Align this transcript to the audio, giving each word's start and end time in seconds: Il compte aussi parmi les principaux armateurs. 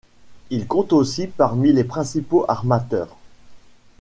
Il 0.49 0.65
compte 0.65 0.93
aussi 0.93 1.27
parmi 1.27 1.71
les 1.73 1.83
principaux 1.83 2.43
armateurs. 2.47 3.15